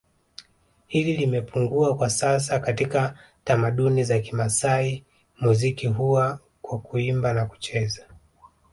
[0.87, 5.03] hili limepungua kwa sasa katika tamaduni za Kimasai
[5.41, 8.05] muziki huwa kwa Kuimba na kucheza